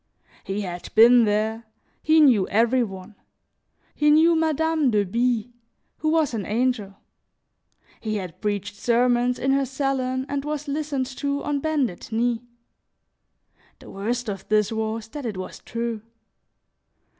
[0.43, 1.65] He had been there,
[2.01, 3.13] he knew every one;
[3.93, 5.53] he knew Madame de B,
[5.99, 6.95] who was an angel;
[7.99, 12.41] he had preached sermons in her salon and was listened to on bended knee.
[13.77, 16.01] (The worst of this was, that it was true.)